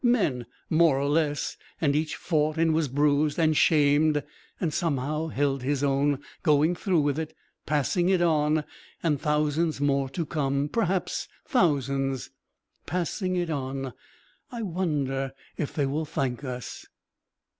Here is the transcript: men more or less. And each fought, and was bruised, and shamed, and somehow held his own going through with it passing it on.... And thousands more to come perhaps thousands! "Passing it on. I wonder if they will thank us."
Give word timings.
men 0.03 0.43
more 0.67 0.99
or 0.99 1.07
less. 1.07 1.57
And 1.79 1.95
each 1.95 2.15
fought, 2.15 2.57
and 2.57 2.73
was 2.73 2.87
bruised, 2.87 3.37
and 3.37 3.55
shamed, 3.55 4.23
and 4.59 4.73
somehow 4.73 5.27
held 5.27 5.61
his 5.61 5.83
own 5.83 6.17
going 6.41 6.73
through 6.73 7.01
with 7.01 7.19
it 7.19 7.35
passing 7.67 8.09
it 8.09 8.19
on.... 8.19 8.63
And 9.03 9.21
thousands 9.21 9.79
more 9.79 10.09
to 10.09 10.25
come 10.25 10.69
perhaps 10.69 11.27
thousands! 11.45 12.31
"Passing 12.87 13.35
it 13.35 13.51
on. 13.51 13.93
I 14.51 14.63
wonder 14.63 15.33
if 15.55 15.71
they 15.71 15.85
will 15.85 16.05
thank 16.05 16.43
us." 16.43 16.87